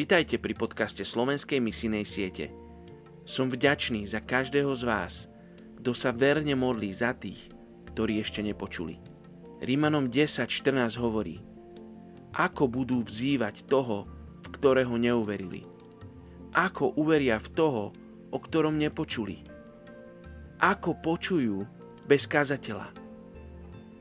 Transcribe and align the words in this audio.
Vitajte 0.00 0.40
pri 0.40 0.56
podcaste 0.56 1.04
Slovenskej 1.04 1.60
misijnej 1.60 2.08
siete. 2.08 2.48
Som 3.28 3.52
vďačný 3.52 4.08
za 4.08 4.24
každého 4.24 4.72
z 4.72 4.88
vás, 4.88 5.28
kto 5.76 5.92
sa 5.92 6.08
verne 6.08 6.56
modlí 6.56 6.88
za 6.88 7.12
tých, 7.12 7.52
ktorí 7.92 8.16
ešte 8.16 8.40
nepočuli. 8.40 8.96
Rímanom 9.60 10.08
10.14 10.08 10.96
hovorí 10.96 11.44
Ako 12.32 12.72
budú 12.72 13.04
vzývať 13.04 13.68
toho, 13.68 14.08
v 14.40 14.48
ktorého 14.56 14.96
neuverili? 14.96 15.68
Ako 16.56 16.96
uveria 16.96 17.36
v 17.36 17.48
toho, 17.52 17.92
o 18.32 18.38
ktorom 18.40 18.80
nepočuli? 18.80 19.44
Ako 20.64 20.96
počujú 20.96 21.68
bez 22.08 22.24
kazateľa? 22.24 22.88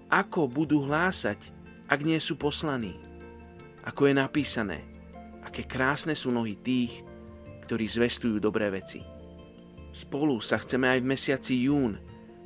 Ako 0.07 0.47
budú 0.47 0.87
hlásať, 0.87 1.51
ak 1.91 1.99
nie 2.07 2.23
sú 2.23 2.39
poslaní? 2.39 2.95
Ako 3.83 4.07
je 4.07 4.15
napísané– 4.15 4.79
aké 5.49 5.65
krásne 5.65 6.13
sú 6.13 6.29
nohy 6.29 6.61
tých, 6.61 7.01
ktorí 7.65 7.89
zvestujú 7.89 8.37
dobré 8.37 8.69
veci. 8.69 9.01
Spolu 9.89 10.37
sa 10.45 10.61
chceme 10.61 10.85
aj 10.85 11.01
v 11.01 11.09
mesiaci 11.09 11.65
jún 11.65 11.97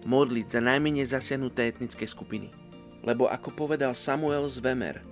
modliť 0.07 0.47
za 0.47 0.63
najmenej 0.63 1.11
zasiahnuté 1.11 1.67
etnické 1.67 2.07
skupiny. 2.07 2.55
Lebo 3.03 3.27
ako 3.27 3.51
povedal 3.51 3.91
Samuel 3.91 4.47
z 4.47 4.63
Vemer, 4.63 5.03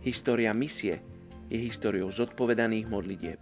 história 0.00 0.56
misie 0.56 1.04
je 1.52 1.60
históriou 1.60 2.08
zodpovedaných 2.08 2.88
modlitieb. 2.88 3.40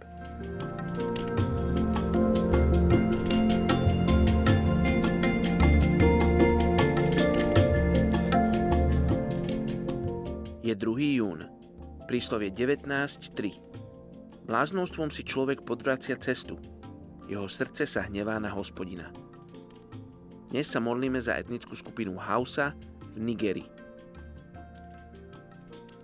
Je 10.59 10.73
2. 10.75 11.23
jún, 11.23 11.47
príslovie 12.11 12.51
19.3. 12.51 13.84
Bláznostvom 14.45 15.09
si 15.09 15.25
človek 15.25 15.65
podvracia 15.65 16.13
cestu. 16.21 16.61
Jeho 17.25 17.49
srdce 17.49 17.89
sa 17.89 18.05
hnevá 18.05 18.37
na 18.37 18.53
hospodina. 18.53 19.09
Dnes 20.53 20.69
sa 20.69 20.77
modlíme 20.77 21.17
za 21.17 21.33
etnickú 21.33 21.73
skupinu 21.73 22.13
Hausa 22.21 22.77
v 23.17 23.25
Nigerii. 23.25 23.65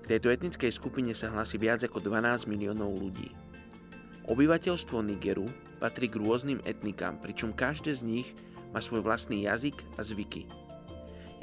K 0.02 0.06
tejto 0.10 0.34
etnickej 0.34 0.74
skupine 0.74 1.14
sa 1.14 1.30
hlási 1.30 1.62
viac 1.62 1.86
ako 1.86 2.02
12 2.02 2.50
miliónov 2.50 2.98
ľudí. 2.98 3.30
Obyvateľstvo 4.26 5.06
Nigeru 5.06 5.46
patrí 5.78 6.10
k 6.10 6.18
rôznym 6.18 6.66
etnikám, 6.66 7.22
pričom 7.22 7.54
každé 7.54 7.94
z 7.94 8.02
nich 8.02 8.28
má 8.74 8.82
svoj 8.82 9.06
vlastný 9.06 9.46
jazyk 9.46 9.78
a 9.98 10.02
zvyky. 10.02 10.50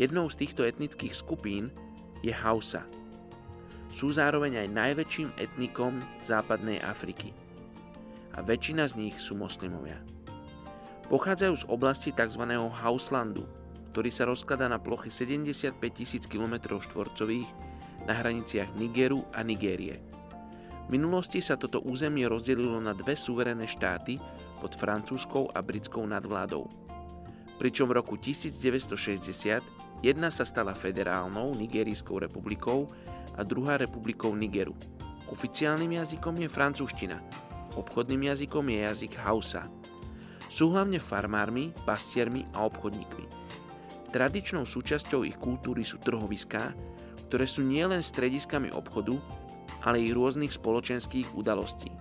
Jednou 0.03 0.27
z 0.27 0.35
týchto 0.35 0.67
etnických 0.67 1.15
skupín 1.15 1.71
je 2.27 2.35
Hausa– 2.35 2.83
sú 3.89 4.13
zároveň 4.13 4.65
aj 4.65 4.69
najväčším 4.75 5.29
etnikom 5.37 6.01
západnej 6.25 6.81
Afriky. 6.85 7.33
A 8.37 8.45
väčšina 8.45 8.87
z 8.87 8.95
nich 9.01 9.17
sú 9.19 9.35
moslimovia. 9.35 9.99
Pochádzajú 11.09 11.55
z 11.57 11.65
oblasti 11.73 12.11
tzv. 12.13 12.45
Hauslandu, 12.85 13.49
ktorý 13.91 14.11
sa 14.13 14.29
rozkladá 14.29 14.69
na 14.69 14.77
plochy 14.77 15.09
75 15.09 15.81
tisíc 15.91 16.29
km 16.29 16.79
štvorcových 16.79 17.49
na 18.05 18.15
hraniciach 18.15 18.77
Nigeru 18.77 19.25
a 19.33 19.41
Nigérie. 19.43 19.99
V 20.89 20.97
minulosti 20.97 21.41
sa 21.45 21.57
toto 21.61 21.85
územie 21.85 22.25
rozdelilo 22.25 22.81
na 22.81 22.97
dve 22.97 23.17
suverené 23.17 23.69
štáty 23.69 24.17
pod 24.61 24.73
francúzskou 24.73 25.53
a 25.53 25.61
britskou 25.61 26.05
nadvládou. 26.05 26.65
Pričom 27.61 27.91
v 27.91 27.97
roku 27.99 28.17
1960 28.17 29.88
jedna 30.03 30.31
sa 30.31 30.47
stala 30.47 30.75
federálnou 30.75 31.55
Nigerijskou 31.55 32.23
republikou 32.23 32.91
a 33.39 33.43
druhá 33.43 33.79
republikou 33.79 34.35
Nigeru. 34.35 34.75
Oficiálnym 35.29 36.01
jazykom 36.01 36.41
je 36.41 36.49
francúzština, 36.49 37.19
obchodným 37.77 38.33
jazykom 38.33 38.65
je 38.73 38.79
jazyk 38.85 39.13
Hausa. 39.23 39.69
Sú 40.49 40.73
hlavne 40.73 40.97
farmármi, 40.97 41.77
pastiermi 41.85 42.49
a 42.57 42.65
obchodníkmi. 42.65 43.27
Tradičnou 44.09 44.65
súčasťou 44.65 45.29
ich 45.29 45.37
kultúry 45.37 45.85
sú 45.85 46.01
trhoviská, 46.01 46.73
ktoré 47.29 47.45
sú 47.45 47.61
nielen 47.61 48.01
strediskami 48.01 48.73
obchodu, 48.73 49.21
ale 49.85 50.01
i 50.01 50.17
rôznych 50.17 50.49
spoločenských 50.49 51.37
udalostí. 51.37 51.93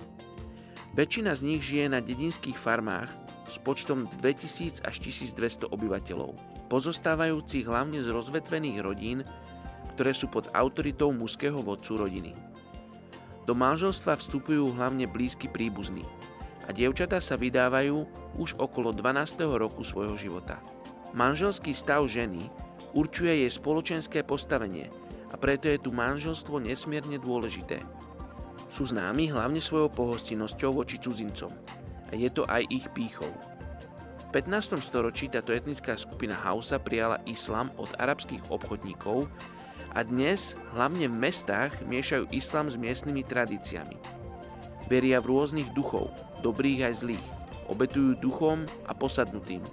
Väčšina 0.95 1.35
z 1.35 1.41
nich 1.43 1.61
žije 1.67 1.91
na 1.91 1.99
dedinských 1.99 2.55
farmách 2.55 3.11
s 3.51 3.59
počtom 3.59 4.07
2000 4.23 4.87
až 4.87 4.95
1200 5.03 5.67
obyvateľov, 5.67 6.33
pozostávajúcich 6.67 7.65
hlavne 7.65 8.03
z 8.03 8.11
rozvetvených 8.11 8.77
rodín 8.83 9.23
ktoré 9.97 10.13
sú 10.13 10.29
pod 10.29 10.45
autoritou 10.53 11.09
mužského 11.09 11.57
vodcu 11.57 11.97
rodiny. 11.97 12.31
Do 13.49 13.57
manželstva 13.57 14.13
vstupujú 14.13 14.77
hlavne 14.77 15.09
blízky 15.09 15.49
príbuzní 15.49 16.05
a 16.67 16.75
dievčatá 16.75 17.17
sa 17.17 17.33
vydávajú 17.33 18.05
už 18.37 18.61
okolo 18.61 18.93
12. 18.93 19.41
roku 19.57 19.81
svojho 19.81 20.13
života. 20.13 20.61
Manželský 21.17 21.73
stav 21.73 22.05
ženy 22.05 22.45
určuje 22.93 23.41
jej 23.41 23.49
spoločenské 23.49 24.21
postavenie 24.21 24.93
a 25.33 25.35
preto 25.41 25.65
je 25.65 25.81
tu 25.81 25.89
manželstvo 25.89 26.61
nesmierne 26.61 27.17
dôležité. 27.17 27.81
Sú 28.69 28.85
známi 28.85 29.33
hlavne 29.33 29.57
svojou 29.57 29.89
pohostinnosťou 29.89 30.77
voči 30.77 31.01
cudzincom 31.01 31.49
a 32.05 32.13
je 32.13 32.29
to 32.29 32.45
aj 32.45 32.69
ich 32.69 32.85
pýchou. 32.93 33.56
V 34.27 34.43
15. 34.43 34.83
storočí 34.83 35.31
táto 35.31 35.55
etnická 35.55 35.95
skupina 35.95 36.35
Hausa 36.35 36.83
prijala 36.83 37.23
islam 37.23 37.71
od 37.79 37.87
arabských 37.95 38.51
obchodníkov 38.51 39.23
a 39.95 40.03
dnes, 40.03 40.59
hlavne 40.75 41.07
v 41.07 41.15
mestách, 41.15 41.71
miešajú 41.87 42.27
islám 42.35 42.67
s 42.67 42.75
miestnymi 42.75 43.23
tradíciami. 43.23 43.95
Veria 44.91 45.23
v 45.23 45.31
rôznych 45.31 45.71
duchov, 45.71 46.11
dobrých 46.43 46.91
aj 46.91 47.07
zlých, 47.07 47.27
obetujú 47.71 48.19
duchom 48.19 48.67
a 48.83 48.91
posadnutým. 48.91 49.63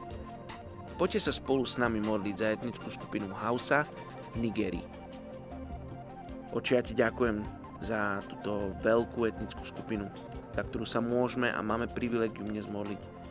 Poďte 1.03 1.27
sa 1.27 1.33
spolu 1.35 1.67
s 1.67 1.75
nami 1.75 1.99
modliť 1.99 2.37
za 2.39 2.55
etnickú 2.55 2.87
skupinu 2.95 3.35
Hausa 3.35 3.83
v 4.39 4.47
Nigerii. 4.47 4.87
Oči, 6.55 6.79
ja 6.79 6.83
ti 6.87 6.95
ďakujem 6.95 7.43
za 7.83 8.23
túto 8.31 8.71
veľkú 8.87 9.27
etnickú 9.27 9.67
skupinu, 9.67 10.07
za 10.55 10.63
ktorú 10.63 10.87
sa 10.87 11.03
môžeme 11.03 11.51
a 11.51 11.59
máme 11.59 11.91
privilegium 11.91 12.55
dnes 12.55 12.71
modliť. 12.71 13.24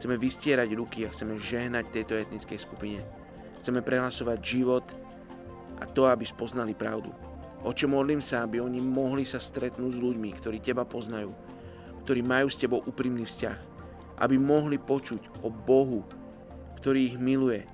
Chceme 0.00 0.16
vystierať 0.16 0.72
ruky 0.72 1.04
a 1.04 1.12
chceme 1.12 1.36
žehnať 1.36 1.92
tejto 1.92 2.16
etnickej 2.16 2.56
skupine. 2.56 3.04
Chceme 3.60 3.84
prehlasovať 3.84 4.38
život 4.40 4.88
a 5.76 5.84
to, 5.84 6.08
aby 6.08 6.24
spoznali 6.24 6.72
pravdu. 6.72 7.12
Oče, 7.60 7.84
modlím 7.84 8.24
sa, 8.24 8.48
aby 8.48 8.64
oni 8.64 8.80
mohli 8.80 9.28
sa 9.28 9.36
stretnúť 9.36 9.92
s 9.92 10.00
ľuďmi, 10.00 10.32
ktorí 10.40 10.64
teba 10.64 10.88
poznajú, 10.88 11.36
ktorí 12.08 12.24
majú 12.24 12.48
s 12.48 12.56
tebou 12.56 12.80
úprimný 12.80 13.28
vzťah, 13.28 13.58
aby 14.24 14.40
mohli 14.40 14.80
počuť 14.80 15.44
o 15.44 15.52
Bohu, 15.52 16.08
ktorý 16.80 17.12
ich 17.12 17.16
miluje, 17.20 17.68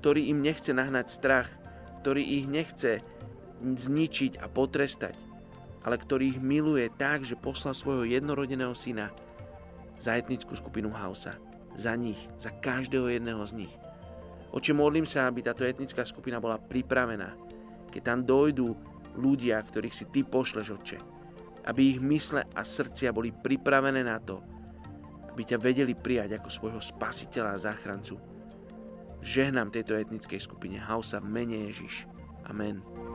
ktorý 0.00 0.32
im 0.32 0.40
nechce 0.40 0.72
nahnať 0.72 1.12
strach, 1.12 1.52
ktorý 2.00 2.24
ich 2.24 2.48
nechce 2.48 3.04
zničiť 3.60 4.40
a 4.40 4.48
potrestať, 4.48 5.12
ale 5.84 6.00
ktorý 6.00 6.32
ich 6.32 6.40
miluje 6.40 6.88
tak, 6.96 7.28
že 7.28 7.36
poslal 7.36 7.76
svojho 7.76 8.08
jednorodeného 8.08 8.72
syna 8.72 9.12
za 10.00 10.16
etnickú 10.16 10.56
skupinu 10.56 10.88
Hausa, 10.96 11.36
za 11.74 11.92
nich, 11.98 12.18
za 12.40 12.54
každého 12.54 13.08
jedného 13.08 13.42
z 13.44 13.66
nich. 13.66 13.74
Oče, 14.48 14.72
modlím 14.72 15.04
sa, 15.04 15.28
aby 15.28 15.44
táto 15.44 15.66
etnická 15.66 16.08
skupina 16.08 16.40
bola 16.40 16.56
pripravená, 16.56 17.36
keď 17.92 18.02
tam 18.04 18.18
dojdú 18.24 18.68
ľudia, 19.20 19.60
ktorých 19.60 19.94
si 19.94 20.04
Ty 20.08 20.24
pošleš, 20.24 20.68
Oče. 20.78 20.98
Aby 21.68 21.96
ich 21.96 22.00
mysle 22.00 22.48
a 22.48 22.62
srdcia 22.64 23.12
boli 23.12 23.28
pripravené 23.34 24.00
na 24.00 24.16
to, 24.22 24.40
aby 25.28 25.44
ťa 25.44 25.60
vedeli 25.60 25.92
prijať 25.92 26.40
ako 26.40 26.48
svojho 26.48 26.80
spasiteľa 26.80 27.54
a 27.54 27.62
záchrancu. 27.70 28.16
Žehnám 29.20 29.74
tejto 29.74 29.98
etnickej 29.98 30.40
skupine 30.40 30.80
Hausa 30.80 31.20
v 31.20 31.28
mene 31.28 31.68
Ježiš. 31.68 32.08
Amen. 32.48 33.07